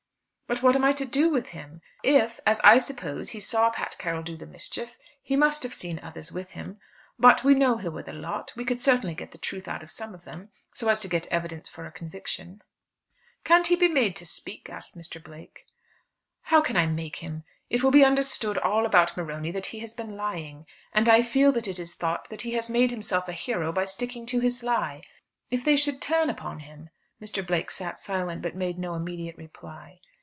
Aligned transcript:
"But 0.51 0.61
what 0.61 0.75
am 0.75 0.83
I 0.83 0.91
to 0.91 1.05
do 1.05 1.29
with 1.29 1.51
him? 1.51 1.81
If, 2.03 2.41
as 2.45 2.59
I 2.61 2.77
suppose, 2.77 3.29
he 3.29 3.39
saw 3.39 3.69
Pat 3.69 3.95
Carroll 3.97 4.21
do 4.21 4.35
the 4.35 4.45
mischief, 4.45 4.97
he 5.23 5.37
must 5.37 5.63
have 5.63 5.73
seen 5.73 5.97
others 5.99 6.29
with 6.33 6.51
him. 6.51 6.77
If 7.23 7.45
we 7.45 7.55
knew 7.55 7.77
who 7.77 7.89
were 7.89 8.03
the 8.03 8.11
lot, 8.11 8.51
we 8.57 8.65
could 8.65 8.81
certainly 8.81 9.15
get 9.15 9.31
the 9.31 9.37
truth 9.37 9.69
out 9.69 9.81
of 9.81 9.89
some 9.89 10.13
of 10.13 10.25
them, 10.25 10.49
so 10.73 10.89
as 10.89 10.99
to 10.99 11.07
get 11.07 11.25
evidence 11.27 11.69
for 11.69 11.85
a 11.85 11.91
conviction." 11.91 12.61
"Can't 13.45 13.67
he 13.67 13.77
be 13.77 13.87
made 13.87 14.13
to 14.17 14.25
speak?" 14.25 14.69
asked 14.69 14.97
Mr. 14.97 15.23
Blake. 15.23 15.65
"How 16.41 16.59
can 16.59 16.75
I 16.75 16.85
make 16.85 17.15
him? 17.23 17.45
It 17.69 17.81
will 17.81 17.89
be 17.91 18.03
understood 18.03 18.57
all 18.57 18.85
about 18.85 19.15
Morony 19.15 19.51
that 19.51 19.67
he 19.67 19.79
has 19.79 19.93
been 19.93 20.17
lying. 20.17 20.65
And 20.91 21.07
I 21.07 21.21
feel 21.21 21.53
that 21.53 21.69
it 21.69 21.79
is 21.79 21.93
thought 21.93 22.27
that 22.27 22.41
he 22.41 22.51
has 22.55 22.69
made 22.69 22.91
himself 22.91 23.29
a 23.29 23.31
hero 23.31 23.71
by 23.71 23.85
sticking 23.85 24.25
to 24.25 24.41
his 24.41 24.63
lie. 24.63 25.03
If 25.49 25.63
they 25.63 25.77
should 25.77 26.01
turn 26.01 26.29
upon 26.29 26.59
him?" 26.59 26.89
Mr. 27.21 27.41
Blake 27.47 27.71
sat 27.71 27.99
silent 27.99 28.41
but 28.41 28.53
made 28.53 28.77
no 28.77 28.95
immediate 28.95 29.37
reply. 29.37 30.01